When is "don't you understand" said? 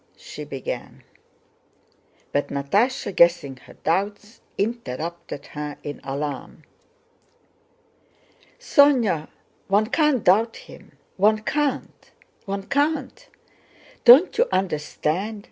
14.03-15.39